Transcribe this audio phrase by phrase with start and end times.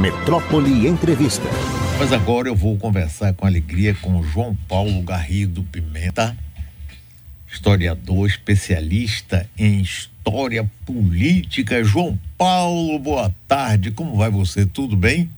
[0.00, 1.46] Metrópole Entrevista.
[1.98, 6.34] Mas agora eu vou conversar com alegria com João Paulo Garrido Pimenta,
[7.46, 11.84] historiador, especialista em história política.
[11.84, 13.90] João Paulo, boa tarde.
[13.90, 14.64] Como vai você?
[14.64, 15.28] Tudo bem?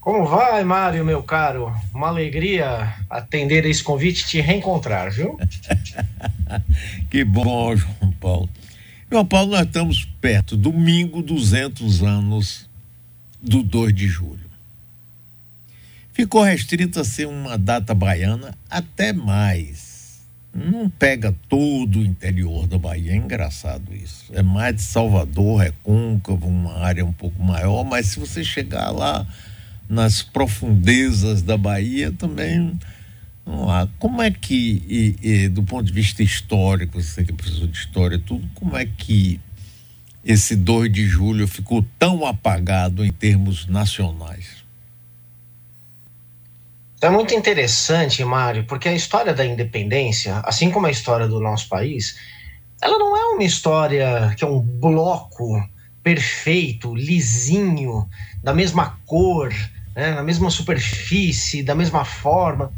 [0.00, 1.74] Como vai, Mário, meu caro?
[1.92, 5.36] Uma alegria atender esse convite e te reencontrar, viu?
[7.10, 8.48] que bom, João Paulo.
[9.10, 12.69] João Paulo, nós estamos perto, domingo, 200 anos
[13.42, 14.50] do 2 de julho.
[16.12, 20.20] Ficou restrita a ser uma data baiana, até mais.
[20.52, 24.26] Não pega todo o interior da Bahia, é engraçado isso.
[24.32, 28.90] É mais de Salvador, é côncavo, uma área um pouco maior, mas se você chegar
[28.90, 29.26] lá
[29.88, 32.78] nas profundezas da Bahia também
[33.46, 33.88] não há.
[33.98, 37.76] Como é que, e, e, do ponto de vista histórico, você que é professor de
[37.76, 39.40] história tudo, como é que
[40.24, 44.60] esse 2 de julho ficou tão apagado em termos nacionais?
[47.00, 51.66] É muito interessante, Mário, porque a história da independência, assim como a história do nosso
[51.66, 52.18] país,
[52.80, 55.66] ela não é uma história que é um bloco
[56.02, 58.06] perfeito, lisinho,
[58.42, 59.50] da mesma cor,
[59.94, 62.70] né, na mesma superfície, da mesma forma.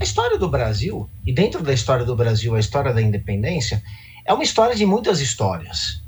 [0.00, 3.82] A história do Brasil, e dentro da história do Brasil, a história da independência,
[4.24, 6.02] é uma história de muitas histórias.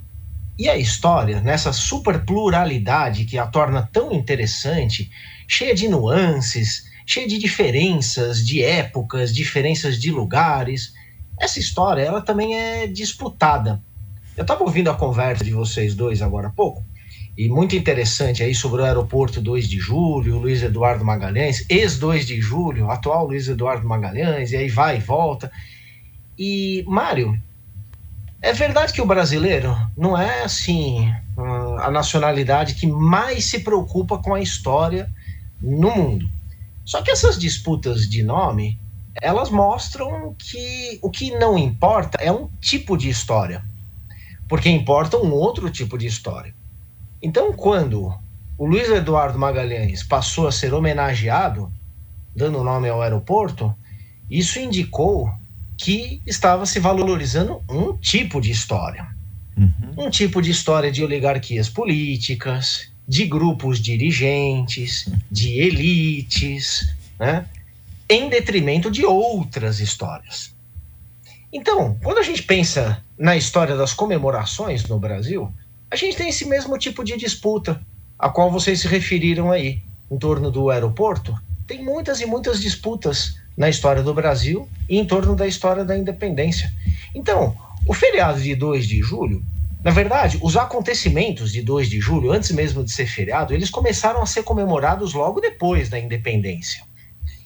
[0.60, 5.10] E a história, nessa super pluralidade que a torna tão interessante,
[5.48, 10.92] cheia de nuances, cheia de diferenças de épocas, diferenças de lugares,
[11.40, 13.82] essa história ela também é disputada.
[14.36, 16.84] Eu estava ouvindo a conversa de vocês dois agora há pouco,
[17.38, 22.38] e muito interessante aí sobre o aeroporto 2 de julho, Luiz Eduardo Magalhães, ex-2 de
[22.38, 25.50] julho, atual Luiz Eduardo Magalhães, e aí vai e volta.
[26.38, 27.40] E, Mário,
[28.42, 31.12] é verdade que o brasileiro não é assim
[31.78, 35.10] a nacionalidade que mais se preocupa com a história
[35.60, 36.28] no mundo.
[36.84, 38.78] Só que essas disputas de nome,
[39.20, 43.62] elas mostram que o que não importa é um tipo de história,
[44.48, 46.54] porque importa um outro tipo de história.
[47.22, 48.12] Então, quando
[48.56, 51.70] o Luiz Eduardo Magalhães passou a ser homenageado,
[52.34, 53.74] dando nome ao aeroporto,
[54.30, 55.30] isso indicou
[55.80, 59.08] que estava se valorizando um tipo de história.
[59.56, 60.06] Uhum.
[60.06, 67.46] Um tipo de história de oligarquias políticas, de grupos dirigentes, de elites, né?
[68.10, 70.54] em detrimento de outras histórias.
[71.50, 75.50] Então, quando a gente pensa na história das comemorações no Brasil,
[75.90, 77.80] a gente tem esse mesmo tipo de disputa
[78.18, 81.34] a qual vocês se referiram aí, em torno do aeroporto.
[81.66, 85.94] Tem muitas e muitas disputas na história do Brasil e em torno da história da
[85.94, 86.72] independência.
[87.14, 87.54] Então,
[87.86, 89.44] o feriado de 2 de julho,
[89.84, 94.22] na verdade, os acontecimentos de 2 de julho, antes mesmo de ser feriado, eles começaram
[94.22, 96.82] a ser comemorados logo depois da independência.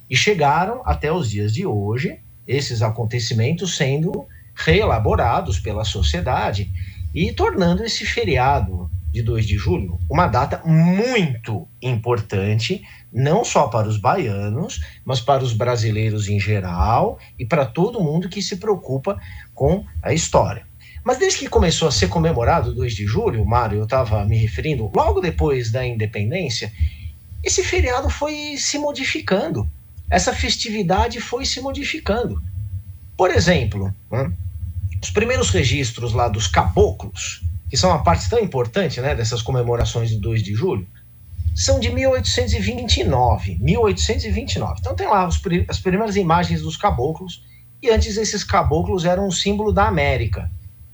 [0.09, 6.71] E chegaram até os dias de hoje, esses acontecimentos sendo reelaborados pela sociedade
[7.13, 12.83] e tornando esse feriado de 2 de julho uma data muito importante,
[13.13, 18.29] não só para os baianos, mas para os brasileiros em geral e para todo mundo
[18.29, 19.17] que se preocupa
[19.55, 20.67] com a história.
[21.05, 24.37] Mas desde que começou a ser comemorado o 2 de julho, Mário, eu estava me
[24.37, 26.73] referindo, logo depois da independência,
[27.45, 29.69] esse feriado foi se modificando.
[30.11, 32.43] Essa festividade foi se modificando.
[33.17, 34.33] Por exemplo, né,
[35.01, 40.09] os primeiros registros lá dos caboclos, que são uma parte tão importante né, dessas comemorações
[40.09, 40.87] de 2 de julho,
[41.57, 43.59] são de 1829.
[43.61, 44.77] 1829.
[44.79, 47.45] Então tem lá as primeiras imagens dos caboclos,
[47.83, 50.49] e antes esses caboclos eram um símbolo da América.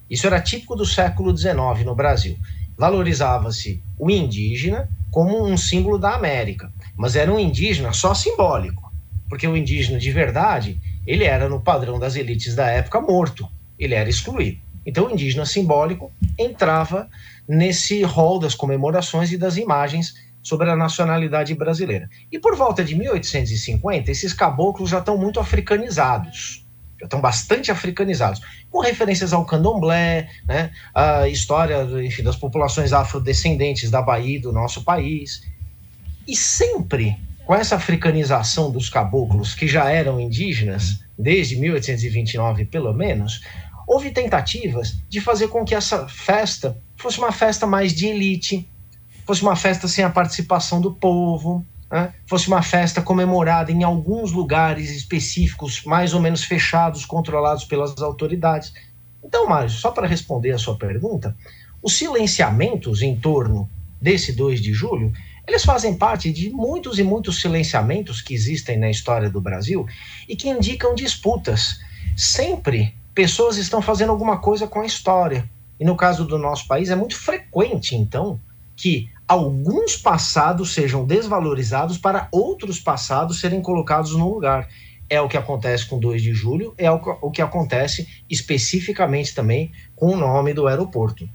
[0.09, 2.35] Isso era típico do século XIX no Brasil.
[2.75, 8.91] Valorizava-se o indígena como um símbolo da América, mas era um indígena só simbólico,
[9.29, 13.47] porque o indígena de verdade ele era no padrão das elites da época morto
[13.77, 14.70] ele era excluído.
[14.85, 17.09] Então, o indígena simbólico entrava
[17.47, 22.09] nesse rol das comemorações e das imagens sobre a nacionalidade brasileira.
[22.31, 26.65] E por volta de 1850, esses caboclos já estão muito africanizados,
[26.99, 33.91] já estão bastante africanizados, com referências ao candomblé, né, a história enfim, das populações afrodescendentes
[33.91, 35.43] da Bahia do nosso país.
[36.27, 43.41] E sempre com essa africanização dos caboclos, que já eram indígenas, desde 1829 pelo menos,
[43.91, 48.65] houve tentativas de fazer com que essa festa fosse uma festa mais de elite,
[49.25, 52.13] fosse uma festa sem a participação do povo, né?
[52.25, 58.71] fosse uma festa comemorada em alguns lugares específicos, mais ou menos fechados, controlados pelas autoridades.
[59.21, 61.35] Então, Mário, só para responder a sua pergunta,
[61.83, 63.69] os silenciamentos em torno
[64.01, 65.11] desse 2 de julho,
[65.45, 69.85] eles fazem parte de muitos e muitos silenciamentos que existem na história do Brasil
[70.29, 71.81] e que indicam disputas.
[72.15, 75.49] Sempre pessoas estão fazendo alguma coisa com a história.
[75.79, 78.39] E no caso do nosso país é muito frequente, então,
[78.75, 84.67] que alguns passados sejam desvalorizados para outros passados serem colocados no lugar.
[85.09, 90.13] É o que acontece com 2 de julho, é o que acontece especificamente também com
[90.13, 91.27] o nome do aeroporto.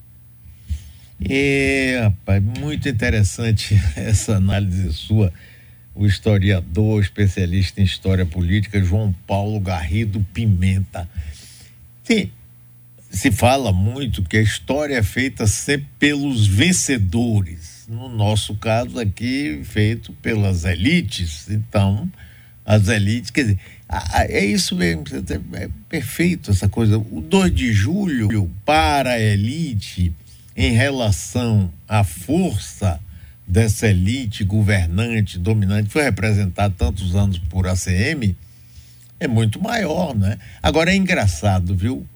[1.20, 5.32] E, rapaz, muito interessante essa análise sua.
[5.94, 11.08] O historiador, especialista em história política, João Paulo Garrido Pimenta.
[12.06, 12.31] Sim,
[13.11, 17.85] se fala muito que a história é feita sempre pelos vencedores.
[17.88, 21.50] No nosso caso aqui, feito pelas elites.
[21.50, 22.08] Então,
[22.64, 23.58] as elites, quer dizer,
[24.29, 25.03] é isso mesmo,
[25.55, 26.97] é perfeito essa coisa.
[26.97, 28.29] O 2 de julho,
[28.64, 30.12] para a elite,
[30.56, 33.00] em relação à força
[33.44, 38.37] dessa elite governante, dominante, foi representado tantos anos por ACM,
[39.19, 40.39] é muito maior, né?
[40.63, 42.07] Agora é engraçado, viu?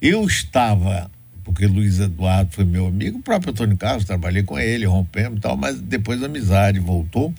[0.00, 1.10] Eu estava,
[1.44, 5.42] porque Luiz Eduardo foi meu amigo, o próprio Antônio Carlos, trabalhei com ele, rompemos e
[5.42, 7.32] tal, mas depois a amizade voltou,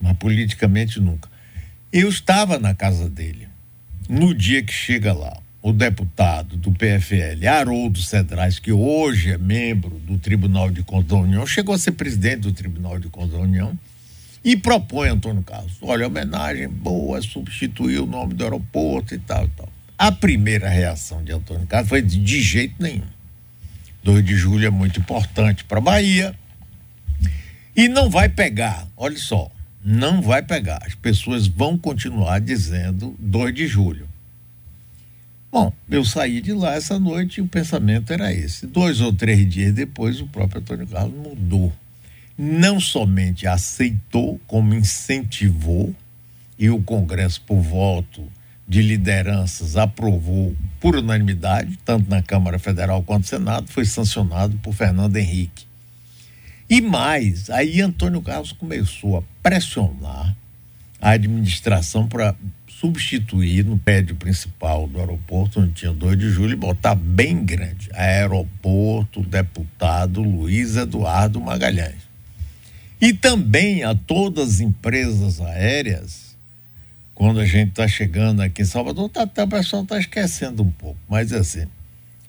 [0.00, 1.28] mas politicamente nunca.
[1.92, 3.48] Eu estava na casa dele,
[4.08, 9.98] no dia que chega lá o deputado do PFL, Haroldo Cedrais, que hoje é membro
[10.00, 13.38] do Tribunal de Contas da União, chegou a ser presidente do Tribunal de Contas da
[13.38, 13.78] União
[14.44, 19.48] e propõe Antônio Carlos, olha, homenagem boa, substituir o nome do aeroporto e tal e
[19.48, 19.68] tal.
[19.96, 23.06] A primeira reação de Antônio Carlos foi de, de jeito nenhum.
[24.02, 26.34] 2 de julho é muito importante para a Bahia
[27.74, 29.50] e não vai pegar, olha só,
[29.82, 30.82] não vai pegar.
[30.86, 34.06] As pessoas vão continuar dizendo 2 de julho.
[35.50, 38.66] Bom, eu saí de lá essa noite e o pensamento era esse.
[38.66, 41.72] Dois ou três dias depois, o próprio Antônio Carlos mudou.
[42.36, 45.94] Não somente aceitou, como incentivou,
[46.58, 48.26] e o Congresso, por voto
[48.66, 54.72] de lideranças, aprovou por unanimidade, tanto na Câmara Federal quanto no Senado, foi sancionado por
[54.72, 55.66] Fernando Henrique.
[56.68, 60.34] E mais, aí Antônio Carlos começou a pressionar
[61.00, 62.34] a administração para
[62.66, 67.90] substituir no prédio principal do aeroporto, onde tinha 2 de julho, e botar bem grande:
[67.92, 72.03] Aeroporto Deputado Luiz Eduardo Magalhães.
[73.04, 76.34] E também a todas as empresas aéreas,
[77.14, 80.70] quando a gente está chegando aqui em Salvador, tá, tá, o pessoal está esquecendo um
[80.70, 81.66] pouco, mas é assim.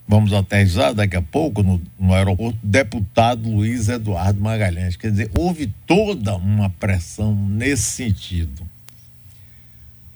[0.06, 4.98] Vamos aterrissar daqui a pouco no, no aeroporto deputado Luiz Eduardo Magalhães.
[4.98, 8.68] Quer dizer, houve toda uma pressão nesse sentido.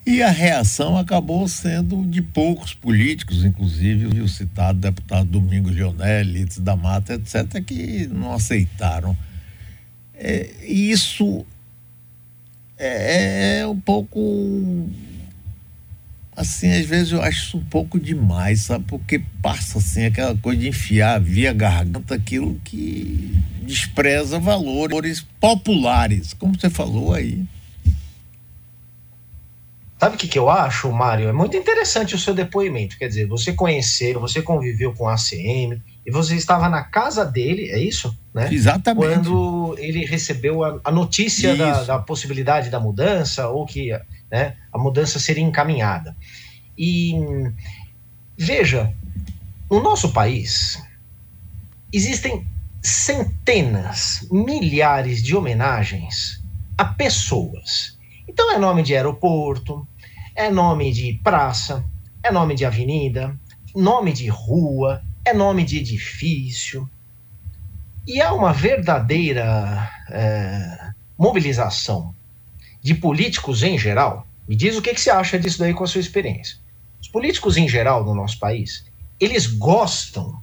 [0.05, 6.59] E a reação acabou sendo de poucos políticos, inclusive o citado deputado Domingos Leonel, Lites
[6.59, 9.15] da Mata, etc., que não aceitaram.
[10.21, 11.45] É, isso
[12.77, 14.89] é, é um pouco
[16.35, 18.83] assim, às vezes eu acho isso um pouco demais, sabe?
[18.85, 26.59] Porque passa assim aquela coisa de enfiar via garganta aquilo que despreza valores populares, como
[26.59, 27.45] você falou aí.
[29.97, 31.27] Sabe o que, que eu acho, Mário?
[31.27, 32.97] É muito interessante o seu depoimento.
[32.97, 37.69] Quer dizer, você conheceu, você conviveu com a ACM e você estava na casa dele,
[37.69, 38.17] é isso?
[38.33, 38.51] Né?
[38.51, 39.05] Exatamente.
[39.05, 43.91] Quando ele recebeu a, a notícia da, da, possibilidade da mudança ou que
[44.31, 46.15] né, a mudança seria encaminhada.
[46.77, 47.13] E
[48.37, 48.93] veja,
[49.69, 50.81] no nosso país
[51.93, 52.45] existem
[52.81, 56.41] centenas, milhares de homenagens
[56.77, 57.99] a pessoas
[58.29, 59.87] então é nome de aeroporto,
[60.35, 61.83] é nome de praça,
[62.21, 63.35] é nome de avenida,
[63.75, 66.89] nome de rua, é nome de edifício.
[68.07, 72.13] E há uma verdadeira é, mobilização
[72.81, 74.27] de políticos em geral.
[74.47, 76.57] Me diz o que, que você acha disso daí com a sua experiência.
[76.99, 78.85] Os políticos em geral no nosso país,
[79.19, 80.41] eles gostam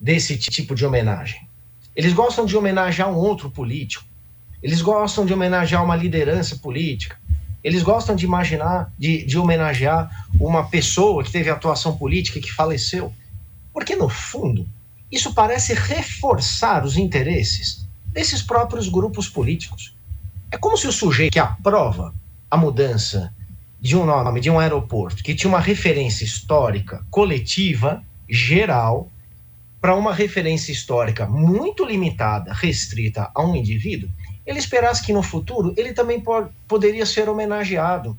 [0.00, 1.48] desse tipo de homenagem.
[1.96, 4.04] Eles gostam de homenagear um outro político.
[4.62, 7.18] Eles gostam de homenagear uma liderança política.
[7.64, 12.52] Eles gostam de imaginar, de, de homenagear uma pessoa que teve atuação política e que
[12.52, 13.12] faleceu.
[13.78, 14.68] Porque, no fundo,
[15.08, 19.96] isso parece reforçar os interesses desses próprios grupos políticos.
[20.50, 22.12] É como se o sujeito que aprova
[22.50, 23.32] a mudança
[23.80, 29.08] de um nome, de um aeroporto, que tinha uma referência histórica coletiva, geral,
[29.80, 34.10] para uma referência histórica muito limitada, restrita a um indivíduo,
[34.44, 36.20] ele esperasse que no futuro ele também
[36.66, 38.18] poderia ser homenageado.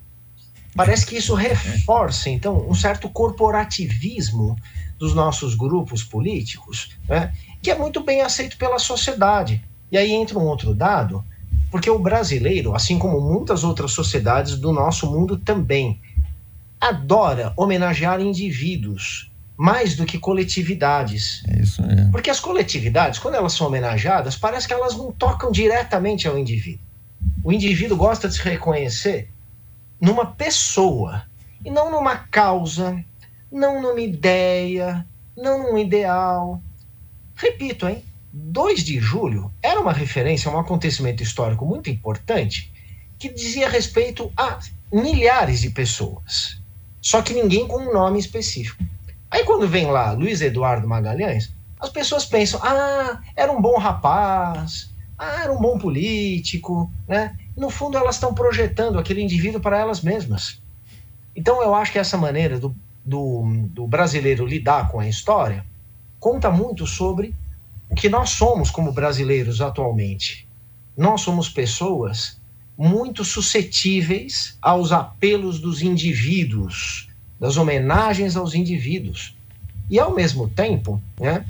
[0.74, 4.56] Parece que isso reforça, então, um certo corporativismo
[5.00, 9.64] dos nossos grupos políticos, né, que é muito bem aceito pela sociedade.
[9.92, 11.24] E aí entra um outro dado,
[11.72, 16.02] Porque o brasileiro, assim como muitas outras sociedades do nosso mundo também,
[16.82, 21.44] adora homenagear indivíduos mais do que coletividades.
[21.48, 22.12] É isso mesmo.
[22.12, 26.86] Porque as coletividades, quando elas são homenageadas, parece que elas não tocam diretamente ao indivíduo.
[27.44, 29.30] O indivíduo gosta de se reconhecer
[30.00, 31.24] numa pessoa
[31.64, 33.04] e não numa causa,
[33.52, 36.62] não numa ideia, não num ideal.
[37.36, 38.04] Repito, hein?
[38.32, 42.72] 2 de julho era uma referência a um acontecimento histórico muito importante
[43.18, 44.60] que dizia respeito a
[44.92, 46.62] milhares de pessoas.
[47.02, 48.84] Só que ninguém com um nome específico.
[49.32, 54.90] Aí quando vem lá Luiz Eduardo Magalhães, as pessoas pensam: ah, era um bom rapaz,
[55.18, 57.38] ah, era um bom político, né?
[57.56, 60.62] No fundo, elas estão projetando aquele indivíduo para elas mesmas.
[61.36, 62.74] Então, eu acho que essa maneira do,
[63.10, 65.66] do, do brasileiro lidar com a história
[66.20, 67.34] conta muito sobre
[67.90, 70.48] o que nós somos como brasileiros atualmente.
[70.96, 72.40] Nós somos pessoas
[72.78, 79.36] muito suscetíveis aos apelos dos indivíduos, das homenagens aos indivíduos.
[79.90, 81.44] E, ao mesmo tempo, né,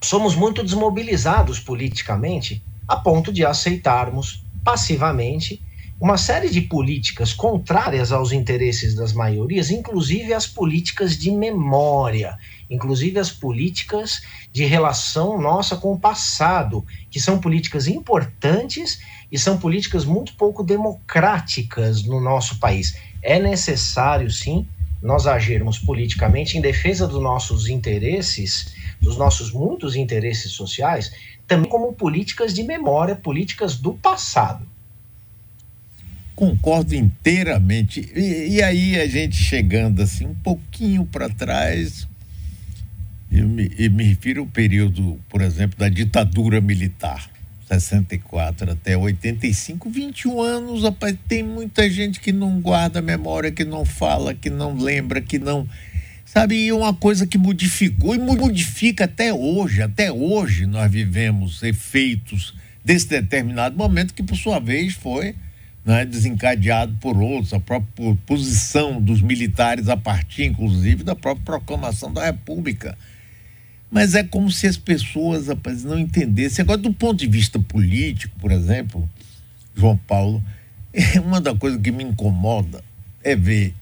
[0.00, 5.60] somos muito desmobilizados politicamente a ponto de aceitarmos passivamente
[5.98, 12.38] uma série de políticas contrárias aos interesses das maiorias, inclusive as políticas de memória,
[12.68, 14.20] inclusive as políticas
[14.52, 19.00] de relação nossa com o passado, que são políticas importantes
[19.32, 22.98] e são políticas muito pouco democráticas no nosso país.
[23.22, 24.68] É necessário, sim,
[25.02, 31.10] nós agirmos politicamente em defesa dos nossos interesses, dos nossos muitos interesses sociais,
[31.46, 34.75] também como políticas de memória, políticas do passado
[36.36, 38.12] concordo inteiramente.
[38.14, 42.06] E, e, aí a gente chegando assim um pouquinho para trás,
[43.32, 47.28] eu me, eu me refiro ao período, por exemplo, da ditadura militar,
[47.66, 53.84] 64 até 85, 21 anos, rapaz, tem muita gente que não guarda memória, que não
[53.84, 55.66] fala, que não lembra, que não.
[56.24, 62.54] Sabe, e uma coisa que modificou e modifica até hoje, até hoje nós vivemos efeitos
[62.84, 65.34] desse determinado momento que, por sua vez, foi
[65.86, 72.12] né, desencadeado por outros, a própria posição dos militares a partir, inclusive, da própria proclamação
[72.12, 72.98] da República.
[73.88, 76.64] Mas é como se as pessoas, rapaz, não entendessem.
[76.64, 79.08] Agora, do ponto de vista político, por exemplo,
[79.76, 80.42] João Paulo,
[81.24, 82.82] uma das coisas que me incomoda
[83.22, 83.72] é ver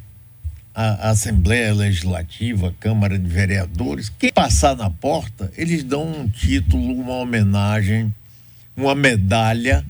[0.75, 7.01] a Assembleia Legislativa, a Câmara de Vereadores, quem passar na porta, eles dão um título,
[7.01, 8.13] uma homenagem,
[8.77, 9.87] uma medalha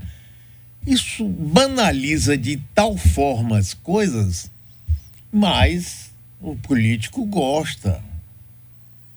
[0.86, 4.50] isso banaliza de tal forma as coisas,
[5.32, 6.10] mas
[6.40, 8.02] o político gosta.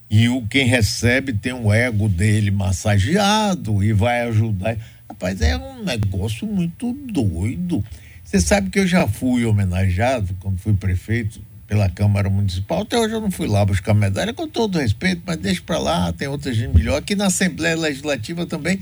[0.10, 4.78] E o quem recebe tem o ego dele massageado e vai ajudar.
[5.10, 7.84] Rapaz, é um negócio muito doido.
[8.24, 12.82] Você sabe que eu já fui homenageado quando fui prefeito pela Câmara Municipal.
[12.84, 16.14] Até hoje eu não fui lá buscar medalha, com todo respeito, mas deixa para lá,
[16.14, 16.98] tem outra gente melhor.
[16.98, 18.80] Aqui na Assembleia Legislativa também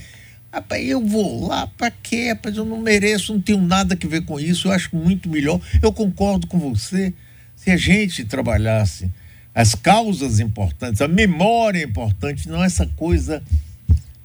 [0.56, 2.30] Rapaz, eu vou lá para quê?
[2.30, 4.70] Rapaz, eu não mereço, não tenho nada que ver com isso.
[4.70, 5.60] Eu acho muito melhor.
[5.82, 7.14] Eu concordo com você.
[7.58, 9.12] Se a gente trabalhasse
[9.54, 13.44] as causas importantes, a memória importante, não essa coisa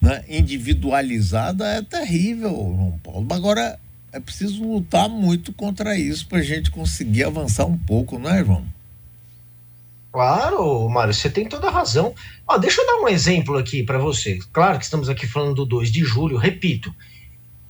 [0.01, 3.27] né, individualizada, é terrível, João Paulo.
[3.33, 3.77] Agora,
[4.13, 8.45] é preciso lutar muito contra isso para a gente conseguir avançar um pouco, não é,
[8.45, 8.65] João?
[10.13, 12.13] Claro, Mário, você tem toda a razão.
[12.47, 14.41] Ó, deixa eu dar um exemplo aqui para você.
[14.53, 16.93] Claro que estamos aqui falando do 2 de julho, repito,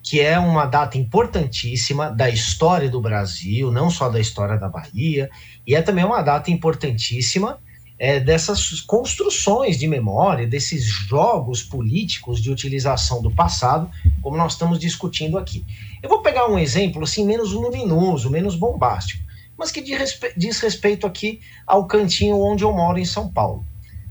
[0.03, 5.29] que é uma data importantíssima da história do Brasil, não só da história da Bahia,
[5.67, 7.59] e é também uma data importantíssima
[7.99, 13.91] é, dessas construções de memória, desses jogos políticos de utilização do passado,
[14.23, 15.67] como nós estamos discutindo aqui.
[16.03, 19.29] Eu vou pegar um exemplo assim menos luminoso, menos bombástico
[19.61, 23.63] mas que diz respeito aqui ao cantinho onde eu moro em São Paulo.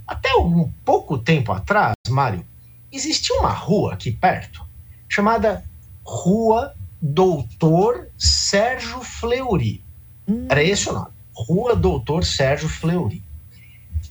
[0.06, 2.46] Até um pouco tempo atrás, Mário,
[2.92, 4.64] existia uma rua aqui perto
[5.10, 5.66] chamada
[6.06, 9.84] Rua Doutor Sérgio Fleury.
[10.28, 10.46] Hum.
[10.48, 11.10] Era esse o nome.
[11.34, 13.24] Rua Doutor Sérgio Fleury.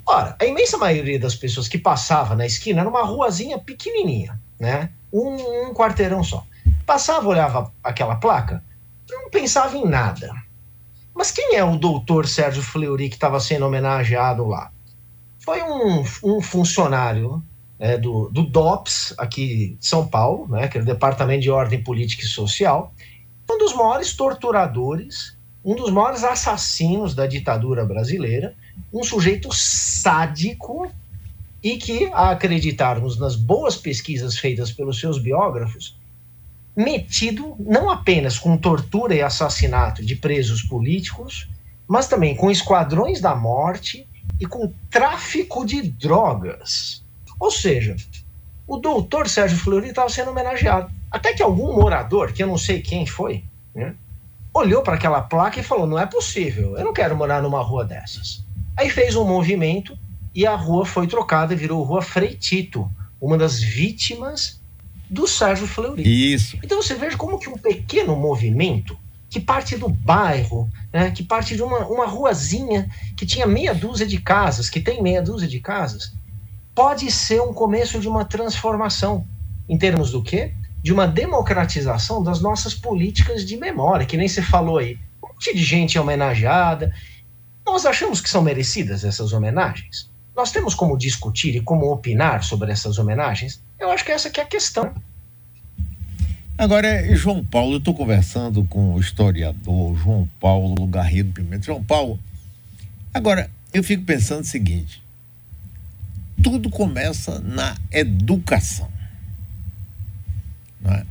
[0.04, 4.90] Ora, a imensa maioria das pessoas que passava na esquina era uma ruazinha pequenininha, né?
[5.12, 6.44] Um, um quarteirão só.
[6.84, 8.64] Passava, olhava aquela placa,
[9.08, 10.47] não pensava em nada.
[11.18, 14.70] Mas quem é o doutor Sérgio Fleury que estava sendo homenageado lá?
[15.40, 17.42] Foi um, um funcionário
[17.76, 21.82] é, do, do DOPS, aqui de São Paulo, né, que é o Departamento de Ordem
[21.82, 22.94] Política e Social,
[23.50, 28.54] um dos maiores torturadores, um dos maiores assassinos da ditadura brasileira,
[28.94, 30.88] um sujeito sádico
[31.60, 35.97] e que, a acreditarmos nas boas pesquisas feitas pelos seus biógrafos,
[36.78, 41.48] metido não apenas com tortura e assassinato de presos políticos,
[41.88, 44.06] mas também com esquadrões da morte
[44.38, 47.04] e com tráfico de drogas.
[47.40, 47.96] Ou seja,
[48.64, 50.88] o doutor Sérgio Fleury estava sendo homenageado.
[51.10, 53.42] Até que algum morador, que eu não sei quem foi,
[53.74, 53.96] né,
[54.54, 57.84] olhou para aquela placa e falou: não é possível, eu não quero morar numa rua
[57.84, 58.44] dessas.
[58.76, 59.98] Aí fez um movimento
[60.32, 62.88] e a rua foi trocada e virou Rua Freitito,
[63.20, 64.57] uma das vítimas
[65.10, 66.34] do Sérgio Fleury.
[66.34, 66.58] Isso.
[66.62, 68.98] Então você veja como que um pequeno movimento
[69.30, 74.06] que parte do bairro, né, que parte de uma, uma ruazinha que tinha meia dúzia
[74.06, 76.12] de casas, que tem meia dúzia de casas,
[76.74, 79.26] pode ser um começo de uma transformação.
[79.68, 80.54] Em termos do quê?
[80.82, 84.98] De uma democratização das nossas políticas de memória, que nem você falou aí.
[85.22, 86.94] Um monte de gente homenageada.
[87.66, 90.10] Nós achamos que são merecidas essas homenagens?
[90.34, 93.60] Nós temos como discutir e como opinar sobre essas homenagens?
[93.78, 94.92] Eu acho que essa que é a questão.
[96.56, 101.66] Agora, João Paulo, eu estou conversando com o historiador João Paulo Garrido Pimenta.
[101.66, 102.18] João Paulo,
[103.14, 105.00] agora, eu fico pensando o seguinte:
[106.42, 108.90] tudo começa na educação.
[110.84, 111.04] É?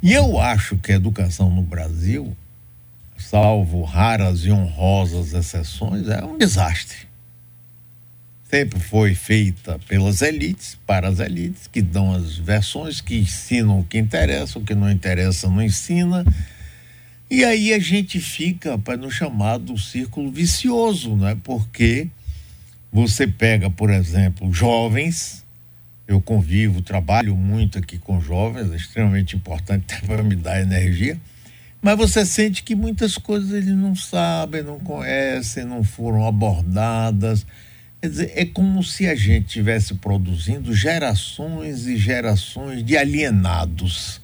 [0.00, 2.36] E eu acho que a educação no Brasil,
[3.16, 7.07] salvo raras e honrosas exceções, é um desastre
[8.48, 13.84] sempre foi feita pelas elites, para as elites, que dão as versões, que ensinam o
[13.84, 16.24] que interessa, o que não interessa não ensina.
[17.30, 21.36] E aí a gente fica para no chamado círculo vicioso, né?
[21.44, 22.08] Porque
[22.90, 25.44] você pega, por exemplo, jovens,
[26.06, 31.20] eu convivo, trabalho muito aqui com jovens, é extremamente importante para me dar energia,
[31.82, 37.44] mas você sente que muitas coisas eles não sabem, não conhecem, não foram abordadas
[38.00, 44.20] Quer dizer, é como se a gente estivesse produzindo gerações e gerações de alienados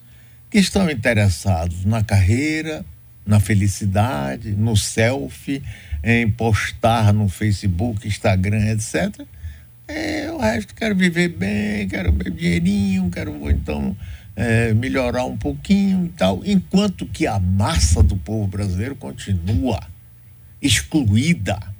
[0.48, 2.84] que estão interessados na carreira,
[3.26, 5.60] na felicidade, no selfie,
[6.04, 9.26] em postar no Facebook, Instagram, etc.
[9.88, 13.96] É, o resto quero viver bem, quero ver dinheirinho, quero então
[14.36, 19.82] é, melhorar um pouquinho e tal, enquanto que a massa do povo brasileiro continua
[20.62, 21.73] excluída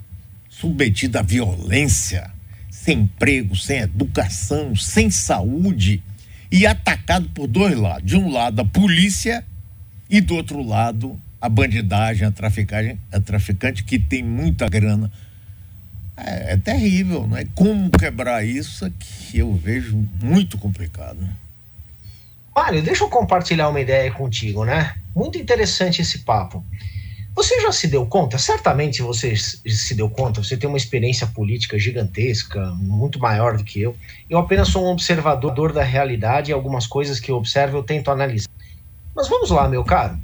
[0.59, 2.31] submetido à violência,
[2.69, 6.01] sem emprego, sem educação, sem saúde
[6.51, 8.05] e atacado por dois lados.
[8.09, 9.43] De um lado, a polícia
[10.09, 15.11] e do outro lado, a bandidagem, a traficagem, a traficante que tem muita grana.
[16.15, 17.45] É, é terrível, não é?
[17.53, 21.19] Como quebrar isso que eu vejo muito complicado.
[22.55, 24.95] Mário, deixa eu compartilhar uma ideia contigo, né?
[25.13, 26.63] Muito interessante esse papo.
[27.35, 28.37] Você já se deu conta?
[28.37, 33.81] Certamente você se deu conta, você tem uma experiência política gigantesca, muito maior do que
[33.81, 33.93] eu.
[34.29, 38.09] Eu apenas sou um observador da realidade e algumas coisas que eu observo eu tento
[38.09, 38.49] analisar.
[39.13, 40.17] Mas vamos lá, meu caro.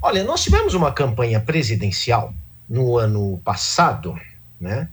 [0.00, 2.32] Olha, nós tivemos uma campanha presidencial
[2.68, 4.14] no ano passado,
[4.60, 4.88] né?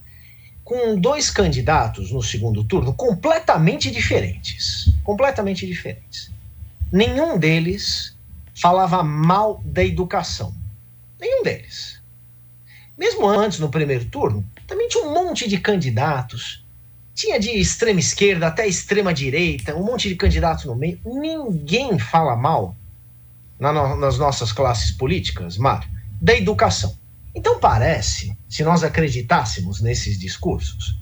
[0.63, 4.91] Com dois candidatos no segundo turno completamente diferentes.
[5.03, 6.31] Completamente diferentes.
[6.91, 8.17] Nenhum deles
[8.55, 10.64] falava mal da educação
[11.25, 11.99] Nenhum deles.
[12.95, 16.63] Mesmo antes, no primeiro turno, também tinha um monte de candidatos.
[17.15, 20.99] Tinha de extrema esquerda até extrema direita, um monte de candidatos no meio.
[21.03, 22.75] Ninguém fala mal
[23.59, 25.89] na no, nas nossas classes políticas, Mário,
[26.21, 26.95] da educação.
[27.33, 30.99] Então parece, se nós acreditássemos nesses discursos,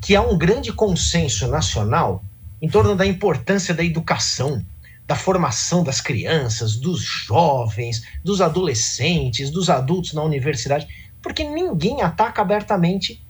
[0.00, 2.22] que há um grande consenso nacional
[2.62, 4.64] em torno da importância da educação,
[5.06, 10.88] da formação das crianças, dos jovens, dos adolescentes, dos adultos na universidade,
[11.20, 13.22] porque ninguém ataca abertamente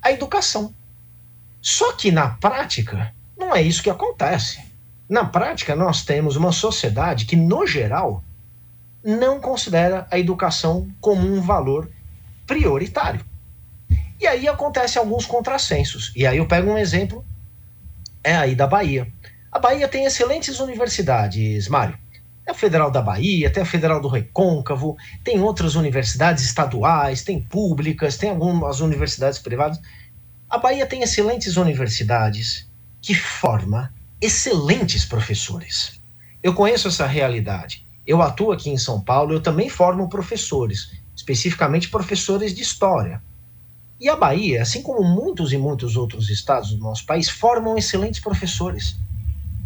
[0.00, 0.74] a educação.
[1.60, 4.64] Só que na prática, não é isso que acontece.
[5.08, 8.22] Na prática, nós temos uma sociedade que, no geral,
[9.04, 11.90] não considera a educação como um valor
[12.46, 13.24] prioritário.
[14.18, 16.12] E aí acontecem alguns contrassensos.
[16.16, 17.24] E aí eu pego um exemplo,
[18.24, 19.12] é aí da Bahia.
[19.56, 21.98] A Bahia tem excelentes universidades, Mário.
[22.44, 27.40] Tem a Federal da Bahia, tem a Federal do Recôncavo, tem outras universidades estaduais, tem
[27.40, 29.80] públicas, tem algumas universidades privadas.
[30.50, 36.02] A Bahia tem excelentes universidades que forma excelentes professores.
[36.42, 37.86] Eu conheço essa realidade.
[38.06, 43.22] Eu atuo aqui em São Paulo, eu também formo professores, especificamente professores de história.
[43.98, 48.20] E a Bahia, assim como muitos e muitos outros estados do nosso país, formam excelentes
[48.20, 48.98] professores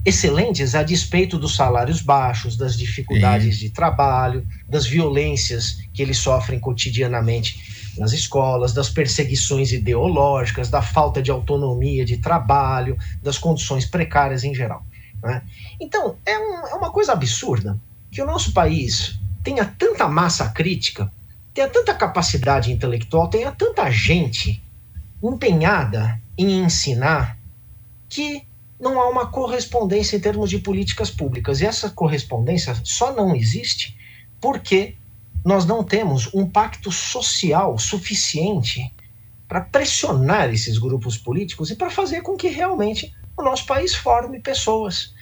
[0.04, 3.66] excelentes a despeito dos salários baixos, das dificuldades Sim.
[3.66, 11.20] de trabalho, das violências que eles sofrem cotidianamente nas escolas, das perseguições ideológicas, da falta
[11.20, 14.84] de autonomia de trabalho, das condições precárias em geral.
[15.22, 15.42] Né?
[15.78, 17.78] Então, é, um, é uma coisa absurda
[18.10, 21.12] que o nosso país tenha tanta massa crítica,
[21.52, 24.62] tenha tanta capacidade intelectual, tenha tanta gente
[25.22, 27.36] empenhada em ensinar
[28.08, 28.42] que
[28.80, 31.60] não há uma correspondência em termos de políticas públicas.
[31.60, 33.96] E essa correspondência só não existe
[34.40, 34.96] porque
[35.44, 38.92] nós não temos um pacto social suficiente
[39.46, 44.40] para pressionar esses grupos políticos e para fazer com que realmente o nosso país forme
[44.40, 45.12] pessoas.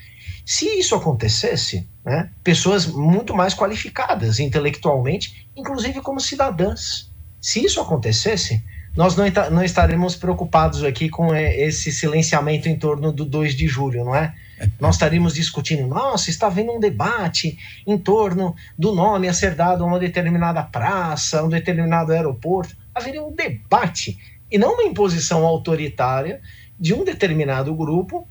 [0.44, 7.10] Se isso acontecesse, né, pessoas muito mais qualificadas intelectualmente, inclusive como cidadãs.
[7.40, 8.62] Se isso acontecesse,
[8.98, 13.68] nós não, não estaremos preocupados aqui com é, esse silenciamento em torno do 2 de
[13.68, 14.34] julho, não é?
[14.80, 17.56] Nós estaríamos discutindo, nossa, está havendo um debate
[17.86, 22.76] em torno do nome a ser dado a uma determinada praça, a um determinado aeroporto.
[22.92, 24.18] Haveria um debate
[24.50, 26.40] e não uma imposição autoritária
[26.76, 28.26] de um determinado grupo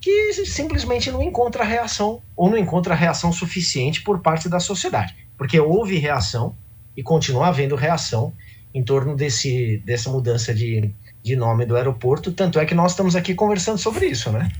[0.00, 5.14] que simplesmente não encontra reação ou não encontra reação suficiente por parte da sociedade.
[5.36, 6.56] Porque houve reação
[6.96, 8.32] e continua havendo reação
[8.78, 12.30] em torno desse, dessa mudança de, de nome do aeroporto.
[12.30, 14.50] Tanto é que nós estamos aqui conversando sobre isso, né?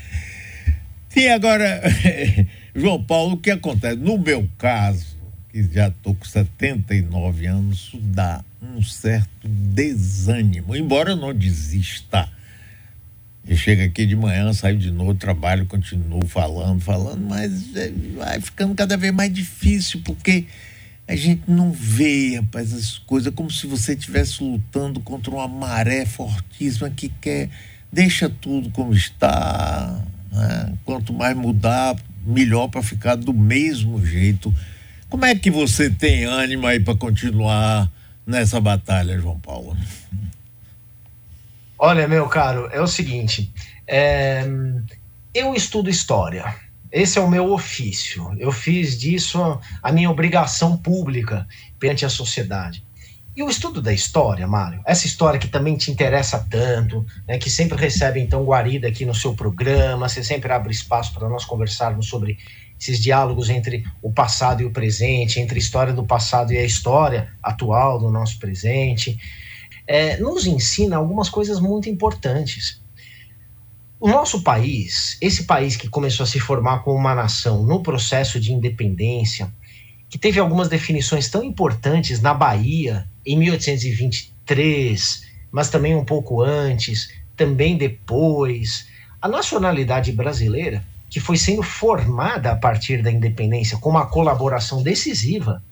[1.10, 1.82] Sim, agora,
[2.74, 3.96] João Paulo, o que acontece?
[3.96, 5.16] No meu caso,
[5.50, 12.28] que já estou com 79 anos, isso dá um certo desânimo, embora eu não desista.
[13.46, 18.40] Eu chego aqui de manhã, saio de novo, trabalho, continuo falando, falando, mas é, vai
[18.40, 20.46] ficando cada vez mais difícil, porque
[21.08, 26.04] a gente não vê, rapaz, as coisas como se você estivesse lutando contra uma maré
[26.04, 27.48] fortíssima que quer.
[27.92, 30.02] Deixa tudo como está.
[30.32, 30.74] Né?
[30.84, 34.52] Quanto mais mudar, melhor para ficar do mesmo jeito.
[35.08, 37.88] Como é que você tem ânimo aí para continuar
[38.26, 39.76] nessa batalha, João Paulo?
[41.78, 43.48] Olha, meu caro, é o seguinte:
[43.86, 44.44] é,
[45.32, 46.65] eu estudo história
[46.96, 48.34] esse é o meu ofício.
[48.38, 51.46] Eu fiz disso a minha obrigação pública
[51.78, 52.82] perante a sociedade.
[53.36, 57.50] E o estudo da história, Mário, essa história que também te interessa tanto, né, que
[57.50, 62.08] sempre recebe então guarida aqui no seu programa, você sempre abre espaço para nós conversarmos
[62.08, 62.38] sobre
[62.80, 66.64] esses diálogos entre o passado e o presente, entre a história do passado e a
[66.64, 69.18] história atual do nosso presente,
[69.86, 72.80] é, nos ensina algumas coisas muito importantes.
[73.98, 78.38] O nosso país, esse país que começou a se formar como uma nação no processo
[78.38, 79.50] de independência,
[80.10, 87.08] que teve algumas definições tão importantes na Bahia em 1823, mas também um pouco antes,
[87.34, 88.86] também depois,
[89.20, 95.64] a nacionalidade brasileira, que foi sendo formada a partir da independência com uma colaboração decisiva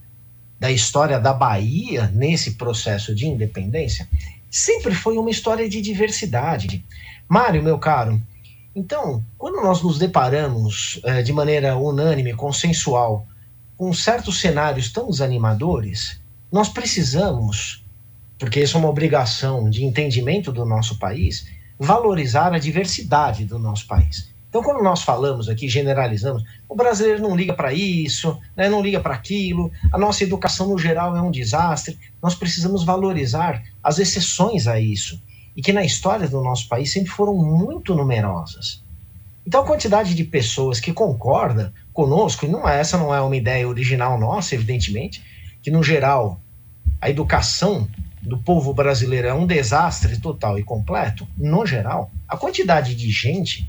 [0.58, 4.08] da história da Bahia nesse processo de independência,
[4.50, 6.82] sempre foi uma história de diversidade.
[7.28, 8.20] Mário, meu caro,
[8.76, 13.24] então, quando nós nos deparamos eh, de maneira unânime, consensual,
[13.76, 17.84] com certos cenários tão desanimadores, nós precisamos,
[18.36, 21.46] porque isso é uma obrigação de entendimento do nosso país,
[21.78, 24.28] valorizar a diversidade do nosso país.
[24.48, 29.00] Então, quando nós falamos aqui, generalizamos, o brasileiro não liga para isso, né, não liga
[29.00, 34.66] para aquilo, a nossa educação no geral é um desastre, nós precisamos valorizar as exceções
[34.66, 35.20] a isso
[35.56, 38.82] e que na história do nosso país sempre foram muito numerosas.
[39.46, 43.36] Então a quantidade de pessoas que concorda conosco, e não é, essa não é uma
[43.36, 45.22] ideia original nossa, evidentemente,
[45.62, 46.40] que no geral
[47.00, 47.88] a educação
[48.22, 53.68] do povo brasileiro é um desastre total e completo, no geral, a quantidade de gente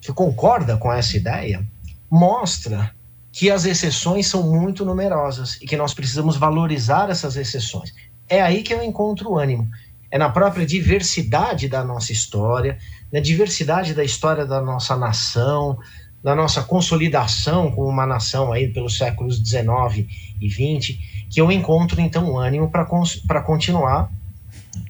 [0.00, 1.66] que concorda com essa ideia
[2.08, 2.94] mostra
[3.32, 7.92] que as exceções são muito numerosas e que nós precisamos valorizar essas exceções.
[8.28, 9.68] É aí que eu encontro o ânimo
[10.10, 12.78] é na própria diversidade da nossa história,
[13.12, 15.78] na diversidade da história da nossa nação,
[16.22, 20.08] da nossa consolidação como uma nação aí pelos séculos 19
[20.40, 24.10] e 20, que eu encontro então um ânimo para continuar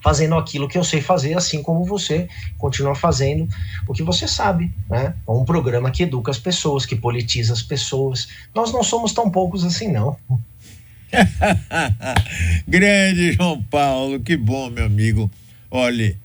[0.02, 3.48] fazendo aquilo que eu sei fazer, assim como você continua fazendo
[3.86, 5.14] o que você sabe, né?
[5.26, 8.28] É um programa que educa as pessoas, que politiza as pessoas.
[8.54, 10.16] Nós não somos tão poucos assim, não.
[12.66, 15.30] Grande João Paulo, que bom, meu amigo.
[15.70, 16.16] Olha,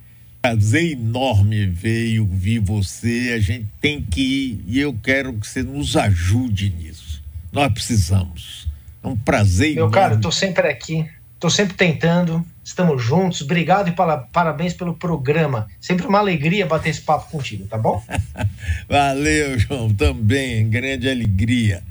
[0.42, 3.34] prazer enorme veio ouvir você.
[3.36, 7.24] A gente tem que ir e eu quero que você nos ajude nisso.
[7.52, 8.68] Nós precisamos.
[9.04, 9.92] É um prazer meu enorme.
[9.96, 12.46] Meu caro, estou sempre aqui, estou sempre tentando.
[12.64, 13.42] Estamos juntos.
[13.42, 13.94] Obrigado e
[14.32, 15.68] parabéns pelo programa.
[15.82, 18.02] Sempre uma alegria bater esse papo contigo, tá bom?
[18.88, 19.94] Valeu, João.
[19.94, 21.84] Também, grande alegria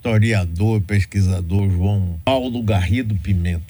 [0.00, 3.62] historiador, pesquisador João Paulo Garrido Pimenta.